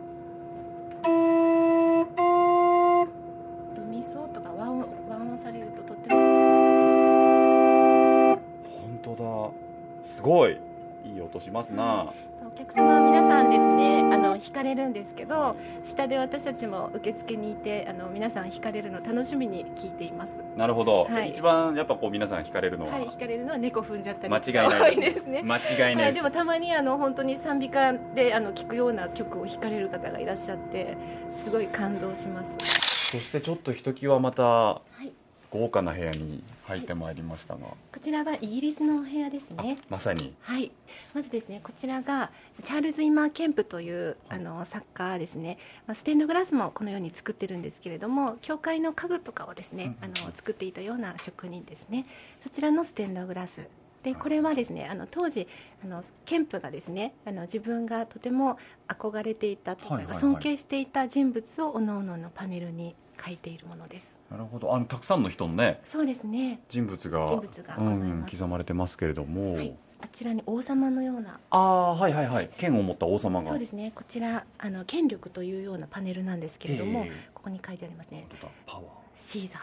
[10.27, 10.57] ごい
[11.05, 12.11] いい音しますな、
[12.45, 20.37] お客様は皆さんですねあの惹かれるんですけど下で私たちも受付にいてあの皆さん惹かれるの楽しみに聞いています。
[20.57, 21.29] なるほど、はい。
[21.29, 25.43] 一番やっぱこう皆さん惹かれるのは、はい惹かれるのは猫踏んじゃったり間違いないですね。
[25.43, 30.97] 間違いないはい、でもたまにあの本当に賛美歌であの聴くような曲を弾かれる方がいらっしゃって
[31.29, 33.11] すごい感動します。
[33.11, 35.13] そしてちょっとひときわまたはい
[35.49, 39.77] 豪華な部屋に入ってまいりましたが、こちらはイギリスのお部屋ですね。
[39.89, 40.33] まさに。
[40.41, 40.71] はい、
[41.13, 42.31] まずですねこちらが
[42.63, 52.05] チャールズ・イマー・ケンプというあの作家ですね、まあ、ステンドグラスもこのように作ってるんですけれども教会の家具とかをですね、あの作っていたような職人ですね。
[52.41, 53.67] そちらのステンドグラス。
[54.03, 55.47] でこれはですねあの当時
[55.83, 58.57] あのケンプがですねあの自分がとても
[58.88, 60.13] 憧れていたとはいはいはい。
[60.15, 64.73] か尊敬していた人物をおのおののパネルに書いているものですなるほど。
[64.73, 66.59] あのたくさんの人のねそうですね。
[66.69, 69.73] 人物が人物がござい刻まれてますけれども、はい。
[69.99, 71.39] あちらに王様のような。
[71.49, 72.49] ああはいはいはい。
[72.57, 73.47] 剣を持った王様が。
[73.49, 73.91] そうですね。
[73.95, 77.29] こちらあの権力というようなパネルなんですけれども、ええ。
[77.33, 78.27] ここに書いてありますね。
[78.65, 78.85] パワー。
[79.17, 79.59] シーザ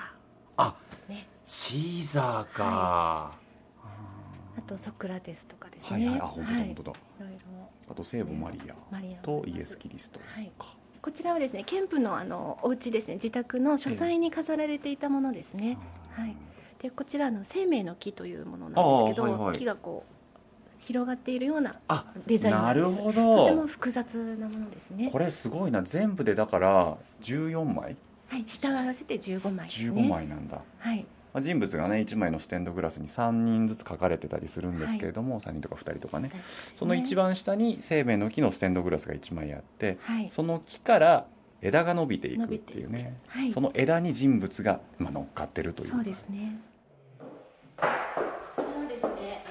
[0.57, 1.27] あーね。
[1.44, 3.33] シーザーか、
[4.57, 6.09] あとソクラテスとかですね。
[6.09, 6.20] はいはい。
[6.20, 6.94] あ本当だはい本当だ、い。
[7.20, 7.37] ろいろ。
[7.90, 10.50] あと聖母マリアマリアとイエス・キリストはい
[11.05, 15.77] こちらはですねケンプのあのお家ですね自宅の書斎に飾られていたものですね、
[16.12, 16.35] はい。
[16.81, 19.59] でこちらの生命の木というものなんですけど、はいはい。
[19.59, 22.87] 木がこう広がっているようなあデザインなんです。
[22.87, 25.11] なるほとてもど複雑なものですね。
[25.12, 25.83] これすごいな。
[25.83, 27.97] 全部でだから14枚？
[28.29, 30.01] はい下を合わせて15枚ですね。
[30.01, 36.31] 15枚なんだ、はいまあ、人物がね1枚のステンドグラスに3人ずつ書かれてたりするんですけれども、3人とか2人とかね。
[36.79, 40.31] その一番下に生命の木のステンドグラスが1枚あって、はい。
[40.31, 41.27] その木から
[41.61, 43.51] 枝が伸びていくっていうね、はい。
[43.51, 46.61] その枝に人物が、まあ、乗っかってるというそうですね。
[47.77, 47.83] こ
[48.57, 49.44] ちらはですね、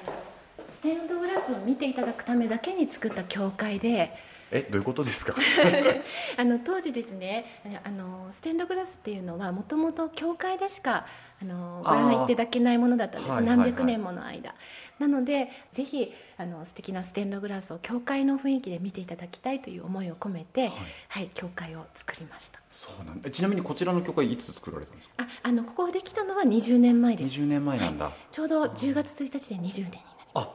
[0.70, 4.10] ステンドグラスを見ていただくためだけに作った教会で、
[4.50, 5.34] えどういうことですか？
[6.36, 7.44] あの当時ですね、
[7.84, 11.06] あのステンドグラスっていうのはもともと教会でしか
[11.40, 13.30] あのご覧にいただけないものだったんです。
[13.30, 14.54] はいはいはい何百年もの間。
[14.98, 20.70] なのでぜひあの素敵なステンドグラスを教会の雰囲気で見ていただきたいという思いを込めて、
[21.08, 22.60] はい、教会を作りました。
[22.70, 25.14] そうなんちなみにこちらの教会いつ作られたんですか？
[25.24, 27.40] あ、あのここできたのは20年前です。
[27.40, 30.26] 20年前なんだ、ちょうど10月1日で20年になります。
[30.34, 30.48] あ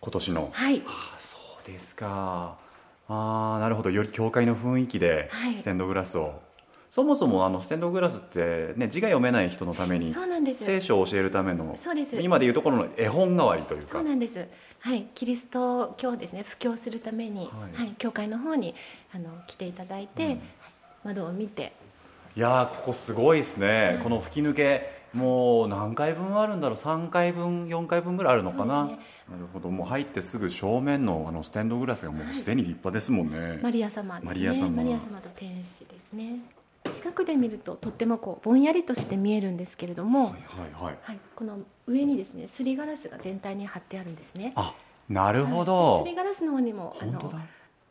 [0.00, 0.82] 今年のはい。
[0.86, 2.56] あそうですか
[3.08, 3.90] ああなるほど。
[3.90, 5.58] より教会の雰囲気ではい。
[5.58, 6.40] ステンドグラスを、
[6.90, 10.64] そもそもあのステンドグラスって、ね、字が読めない人のためにそうなんです。
[10.64, 12.16] 聖書を教えるためのそうです。
[12.20, 14.46] 今でいうところの絵本代わりというそかうなんです。
[14.80, 17.88] はい、キリスト教をですね、布教するために、ははい。
[17.88, 18.74] い、教会の方に
[19.14, 20.30] あの来ていただいて、うん。
[20.30, 20.40] はい。
[21.04, 21.72] 窓を見て、
[22.36, 26.78] いやーここすごいですね、この吹き抜けもう何回分あるんだろう。
[26.78, 28.90] 3回分4回分ぐらいあるのかな、
[29.30, 29.70] なるほど。
[29.70, 34.26] もう入ってすぐ正面のあのステンドグラスがもうすでに立派ですもんね、マリア様ですね。
[34.28, 35.20] マリア様。
[35.20, 36.40] と天使ですね。
[36.94, 40.98] 近くで見るととってもこうぼんやりとして見えるんですけれども、はいはいはい。
[41.02, 44.52] はい、この上にですね、すりガラスが全体に貼ってあるんですね。
[44.56, 44.74] あ
[45.08, 47.32] なるほはどいすりガラスの方にもあの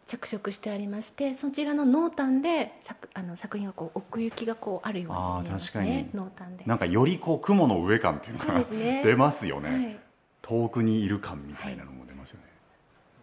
[0.06, 5.90] 着色してありましてそちらの濃淡で作あの作品がこう奥行きがこうあるように見えます確かに。
[5.90, 6.64] ね濃淡で。
[6.66, 9.02] なんかよりこう雲の上感っていうのがね。
[9.06, 10.00] 出ますよね、はい、
[10.48, 12.46] 遠くにいる感みたいなのも出ますよね、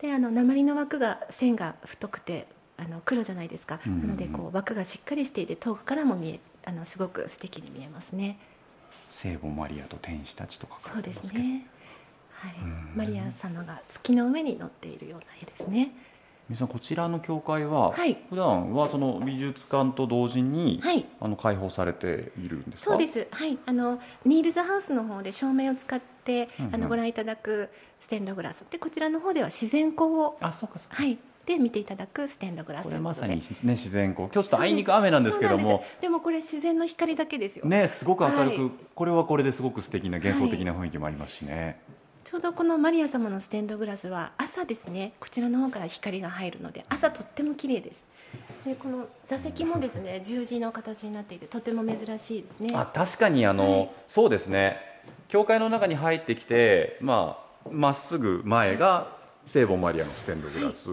[0.00, 4.06] であの鉛の枠が線が太くてあの黒じゃないですか、うんうんうん。
[4.08, 8.38] なのでこう枠がしっかりしていて遠くからも見えあのすごく素敵に見えますね。
[9.10, 11.66] 聖母マリアと天使たちとか書そでいうてますね。
[12.32, 12.54] はい。
[12.60, 12.92] うん。
[12.96, 15.92] マリア様が月の上に乗っているような絵ですね。
[16.48, 18.18] 皆さんこちらの教会は、はい。
[18.28, 21.06] 普段はその美術館と同時に、はい。
[21.20, 22.90] あの開放されているんですか？
[22.92, 23.26] そうです。
[23.30, 23.58] はい。
[23.66, 26.13] あのニールズハウスの方で照明を使って、
[26.58, 26.74] うんうん。
[26.74, 27.68] あのご覧いただく
[28.00, 28.64] ステンドグラス。
[28.70, 31.02] でこちらの方では自然光をあそうかそうか。
[31.02, 31.18] はい。
[31.46, 34.28] で見ていただくステンドグラスこれまさに、ね、自然光。
[34.28, 35.84] 今日ちょっとあいにく雨なんですけども。
[36.00, 37.66] でもこれ自然の光だけですよ。
[37.66, 38.70] ねすごく明るく、はい。
[38.94, 41.78] これはこれですごく素敵な幻想的な雰囲気もありますしね、
[42.24, 45.12] ちょうどこのマリア様のステンドグラスは朝ですね。
[45.20, 48.02] こちらの方から光が入るので朝とっても綺麗です。
[48.64, 52.72] でこの座席もですね十字の形になっていてとても珍しいですね。
[52.74, 53.90] あ確かにあの、はい。
[54.08, 54.93] そうですね
[55.28, 60.88] 教会の中に入ってきてまあまっすぐ前が聖母マリアのステンドグラス、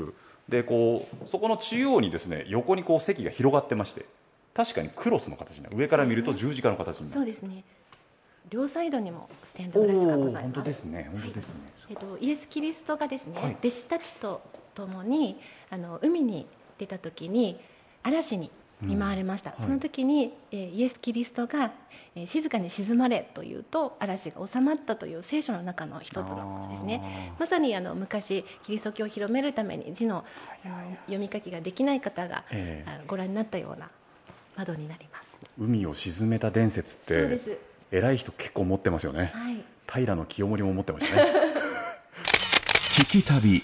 [0.50, 4.06] でこうそこの中央にですね横にこう席が広がってまして
[4.54, 5.78] 確かにクロスの形になる。
[5.78, 7.14] 上から見ると十字架の形になる。
[7.14, 7.64] そうですね。
[8.50, 10.56] 両サイドにもステンドグラスがございます。
[10.56, 11.10] 当ですね。
[11.12, 11.54] 本当ですね、
[11.90, 13.58] えっと、イエス・キリストがですね、はい。
[13.60, 14.42] 弟子たちと
[14.76, 15.40] 共に
[15.70, 17.60] あの海に出た時に
[18.04, 19.62] 嵐に見舞われました、はい。
[19.62, 21.72] その時に、えーイエス・キリストが、
[22.16, 27.34] えー静かに沈まれというと嵐が収まったという聖書の中の一つのですね。
[27.40, 30.26] まさにあの昔キリスト教を広めるために字の
[30.64, 33.90] あの読み書きができない方が、えご覧になったような
[34.56, 35.38] 窓になります。
[35.58, 37.58] 海を沈めた伝説ってそうです。
[37.92, 39.32] 偉い人結構持ってますよね。
[39.34, 39.64] はい。
[39.92, 41.32] 平清盛も持ってましたね。
[42.92, 43.64] 聞き旅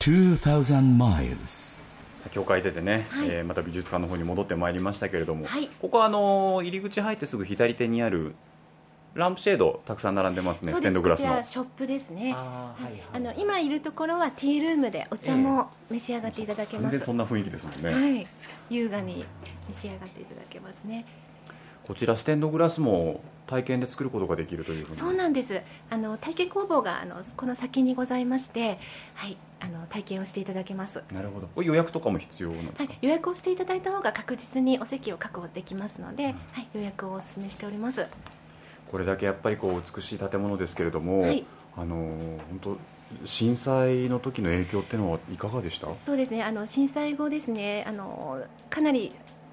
[0.00, 1.91] 2000 miles
[2.30, 3.28] 教会出てね、はい。
[3.28, 5.68] えーまた美術館の方に戻ってまいりましたけれども、はい。
[5.80, 8.34] ここはあのー入り口入ってすぐ左手にある
[9.14, 11.26] ランプシェードたくさん並んでますねステンドグラスの。
[11.26, 12.32] こちらショップですね。
[12.34, 18.26] あーはいはいあの今いるところはティールームでお茶も召し上がっていただけ全ます、然そんな雰囲気ですもんね、はい。
[18.70, 19.24] 優雅に
[19.68, 21.04] 召し上がっていただけますね。
[21.84, 25.60] こちらステンドグラスも体験で作ることができるというそうなんです。
[25.90, 28.78] あの体験工房があのこの先にございまして
[29.14, 31.02] はいあの体験をしていただけます。
[31.12, 31.62] なるほど。
[31.62, 38.06] 予約とかも必要なんですか、はい、予約をしていただいた方が確実にお席を確保できますので、はい、予約をお勧めしております。
[38.90, 41.44] これだけやっぱりこう美しい建物ですけれども、はい。
[41.76, 42.76] あのー本当
[43.26, 45.90] 震災の時の影響っていうのはいかがでした？
[45.90, 46.42] そうですね。
[46.42, 49.12] あの震災後ですねあのかなり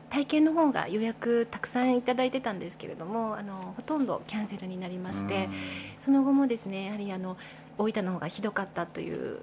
[0.10, 5.50] 体験の方が予約たくさんいただいてたんですけれどもあのほとんどキャンセルになりまして
[6.00, 7.38] その後もですねやはりあの
[7.78, 9.40] 大分の方がひどかったという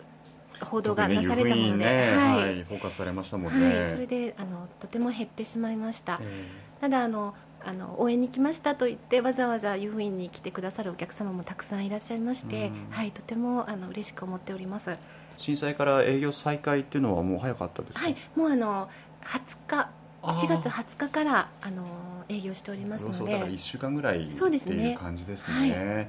[0.61, 2.41] 報道がなされたもので、ねはい。
[2.41, 6.49] はいフォーカスされましたもんね、はい、それであのとても減ってしまいました、え
[6.81, 12.87] ただあのあの応援に来ましたと言ってわざわざ湯布院に来てくださるお客様もたくさんいらっしゃいまして、うん。
[12.91, 14.91] はい、とてもあの嬉しく思っております。
[14.91, 14.97] ー
[15.37, 18.89] 震災から営業再開っていうのはもう早かったですか、はい、もうあの
[19.25, 19.91] 20日
[20.33, 21.85] 4月20日からあの
[22.29, 26.09] 営業しておりますのそうだから1で、週間ぐらいっていう感じですね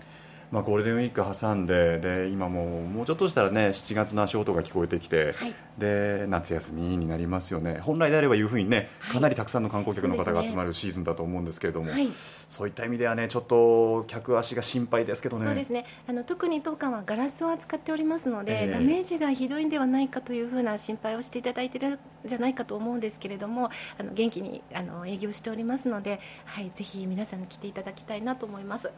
[0.52, 5.54] まあ、ゴールデンウィーク挟んでで今もうもうちょっとしたらね7月の足音が聞こえてきて、はい。
[5.78, 7.80] で夏休みになりますよね。
[7.82, 9.14] 本来であればいうふうにねはい。
[9.16, 12.08] かなりたくさんの観光客の方が集まるシーズンだと思うんですけれども、はい、
[12.48, 15.46] そういった意味ではねちょっと客足が心配ですけどね。
[15.46, 15.86] そうですね。
[16.08, 18.72] あの特に当館はガラスを扱っておりますので、ええ。
[18.72, 28.90] ダメージがひどいんではないかというふうな心配をしていただいているんじゃないかと思うんですけれどもあの元気にあの営業しておりますので、はい、ぜひ皆さんに来ていただきたいなと思います。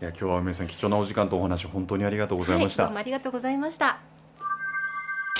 [0.00, 3.98] いや今日は梅さん貴重なお時間とお話本当にありがとうございました、はい、どうもありがとうございました。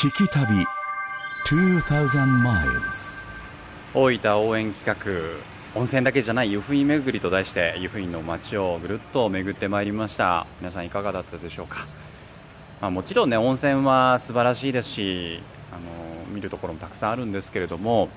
[0.01, 0.65] 聞き旅
[1.47, 1.81] 2000
[2.43, 3.23] miles
[3.95, 4.85] 大分応援企
[5.75, 10.47] 画温泉だけじゃない湯布院巡りと題して湯布院の街をぐるっと巡ってまいりました。
[10.61, 11.87] 皆さんいかがだったでしょうか、
[12.81, 18.09] まあ、もちろんね温泉は素晴らしいですしあの見るところもたくさんあるんですけれども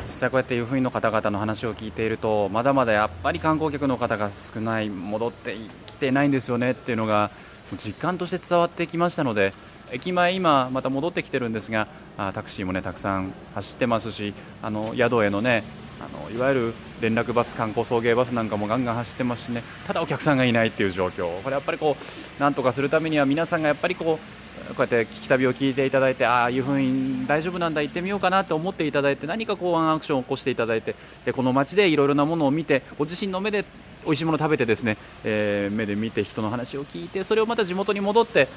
[0.00, 7.30] 実際こうやって湯布院の方々の話を聞いているとまだまだやっぱり観光客の方が少ない戻ってきてないんですよねっていうのが
[7.76, 9.52] 実感として伝わってきましたので
[9.92, 15.64] 駅前、今また戻ってきてるんですがあタクシーもねたくさん走ってますしあの宿へのね
[16.00, 21.40] あのいわゆる連絡バス、観光送迎バスなんかもガンガン走ってますしねただお客さんがいないっていう状況。
[21.42, 24.41] これやっぱりこうなんとかするためには皆さんがやっぱりこう
[24.74, 33.64] こうやって聞き旅を聞いていただいてああいうふうに大丈夫なんだ行ってみようかなと思っていただいて何かこうワンアクションを起こしていただいてでこの街でいろいろなものを見てご自身の目で
[34.04, 38.48] 美味しいものを食べてですね、えー目で見て人の話を聞いてそれをまた地元に戻って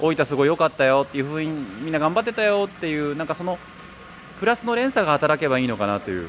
[0.00, 1.50] 大分すごい良かったよっていうふうに
[1.82, 3.58] みんな頑張ってたよっていうなんかその
[4.38, 6.28] プラスの連鎖が働けばいいのかなという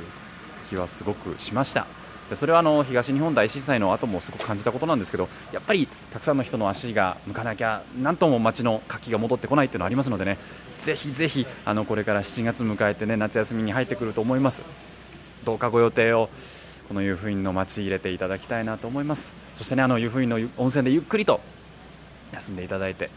[0.70, 2.01] 気はすごくしました。
[2.32, 10.38] でそれはあの東日本大震災の後もすごく感じたことなんですけどやっぱりたくさんの人の足が向かなきゃなんとも街の活気が戻ってこないっていうのはありますのでね
[10.80, 14.64] ぜひぜひあのこれから7月迎えてね夏休みに入ってくると思います。
[15.44, 16.30] どうかご予定を
[16.88, 19.34] この湯布院の街入れていただきたいなと思います。
[19.58, 21.42] そしてねあの湯布院の温泉でゆっくりと
[22.32, 23.10] 休んでいただいて、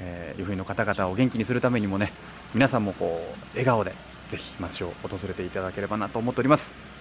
[0.00, 2.12] えー湯布院の方々を元気にするためにもね
[2.52, 3.94] 皆さんもこう笑顔で
[4.28, 6.97] ぜひ街を訪れていただければなと思っております。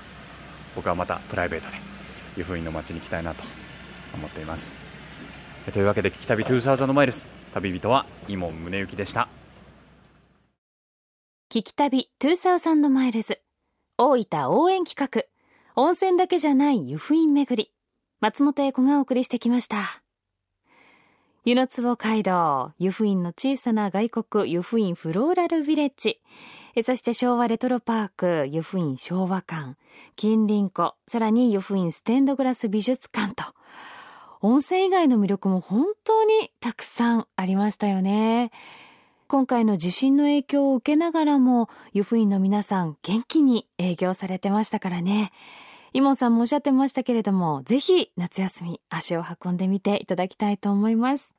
[0.77, 1.77] 僕はまたプライベートで
[2.37, 3.43] 湯布院の街に行きたいなと
[4.13, 4.75] 思っています。
[5.73, 7.31] というわけで聞き旅2000マイルス。
[7.51, 9.27] 旅人は伊門宗行でした。
[11.49, 13.41] 聞き旅2000マイルズ
[13.97, 15.23] 大分応援企画。
[15.75, 17.71] 温泉だけじゃない湯布院巡り。
[18.19, 20.03] 松本英子がお送りしてきました。
[21.43, 26.21] 湯の坪街道、湯布院の小さな外国、湯布院フローラルビレッジ、
[26.83, 29.75] そして昭和レトロパーク、湯布院昭和館、
[30.15, 33.43] 近隣湖、さらに湯布院ステンドグラス美術館と、
[34.41, 38.51] 温泉以外の魅力も本当にたくさんありましたよね。
[39.27, 45.31] 今回の地震の影響を受けながらも、湯布院の皆さん元気に営業されてましたからね。
[45.93, 51.33] イモンさんもおっしゃってましたけれども、ぜひ夏休み足を運んでみていただきたいと思います。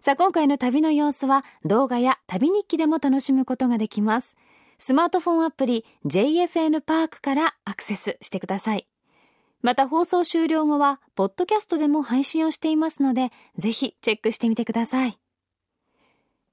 [0.00, 4.36] さあ、今回の旅の様子は動画や旅日記でも楽しむことができます。
[4.80, 8.88] スマートフォンアプリ JFN パークからアクセスしてください。
[9.60, 15.18] また放送終了後は、ポッドキャストでも配信をしていますので、ぜひチェックしてみてください。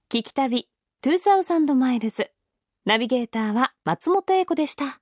[0.10, 0.68] 聞き旅
[1.04, 2.30] 2000マイルズ。
[2.86, 5.00] ナビゲーターは松本英子でした。